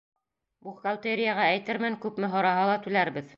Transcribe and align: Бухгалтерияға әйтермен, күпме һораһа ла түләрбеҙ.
Бухгалтерияға 0.67 1.45
әйтермен, 1.51 1.99
күпме 2.07 2.31
һораһа 2.37 2.65
ла 2.71 2.81
түләрбеҙ. 2.89 3.29